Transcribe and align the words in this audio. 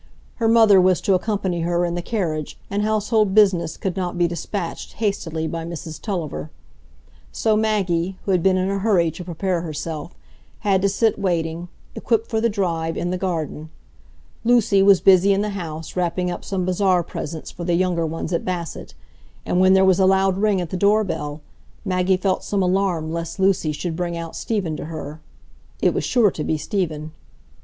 Her 0.37 0.47
mother 0.47 0.81
was 0.81 0.99
to 1.01 1.13
accompany 1.13 1.61
her 1.61 1.85
in 1.85 1.93
the 1.93 2.01
carriage, 2.01 2.57
and 2.71 2.81
household 2.81 3.35
business 3.35 3.77
could 3.77 3.95
not 3.95 4.17
be 4.17 4.27
dispatched 4.27 4.93
hastily 4.93 5.45
by 5.45 5.63
Mrs 5.63 6.01
Tulliver. 6.01 6.49
So 7.31 7.55
Maggie, 7.55 8.17
who 8.25 8.31
had 8.31 8.41
been 8.41 8.57
in 8.57 8.67
a 8.67 8.79
hurry 8.79 9.11
to 9.11 9.23
prepare 9.23 9.61
herself, 9.61 10.15
had 10.61 10.81
to 10.81 10.89
sit 10.89 11.19
waiting, 11.19 11.67
equipped 11.93 12.25
for 12.31 12.41
the 12.41 12.49
drive, 12.49 12.97
in 12.97 13.11
the 13.11 13.17
garden. 13.19 13.69
Lucy 14.43 14.81
was 14.81 15.01
busy 15.01 15.33
in 15.33 15.41
the 15.41 15.49
house 15.51 15.95
wrapping 15.95 16.31
up 16.31 16.43
some 16.43 16.65
bazaar 16.65 17.03
presents 17.03 17.51
for 17.51 17.63
the 17.63 17.75
younger 17.75 18.07
ones 18.07 18.33
at 18.33 18.43
Basset, 18.43 18.95
and 19.45 19.59
when 19.59 19.73
there 19.75 19.85
was 19.85 19.99
a 19.99 20.07
loud 20.07 20.35
ring 20.35 20.59
at 20.59 20.71
the 20.71 20.77
door 20.77 21.03
bell, 21.03 21.41
Maggie 21.85 22.17
felt 22.17 22.43
some 22.43 22.63
alarm 22.63 23.11
lest 23.11 23.39
Lucy 23.39 23.71
should 23.71 23.95
bring 23.95 24.17
out 24.17 24.35
Stephen 24.35 24.75
to 24.77 24.85
her; 24.85 25.21
it 25.79 25.93
was 25.93 26.03
sure 26.03 26.31
to 26.31 26.43
be 26.43 26.57
Stephen. 26.57 27.11